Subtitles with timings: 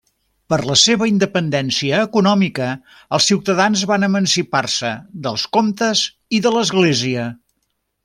[0.51, 2.71] Per la seva independència econòmica
[3.19, 4.95] els ciutadans van emancipar-se
[5.29, 6.07] dels comtes
[6.41, 7.33] i de l'església.